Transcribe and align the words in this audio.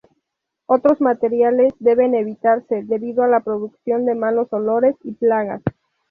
Otros 0.65 0.99
materiales 0.99 1.73
deben 1.77 2.15
evitarse, 2.15 2.81
debido 2.85 3.21
a 3.21 3.27
la 3.27 3.41
producción 3.41 4.03
de 4.05 4.15
malos 4.15 4.51
olores 4.51 4.95
y 5.03 5.11
plagas. 5.13 5.61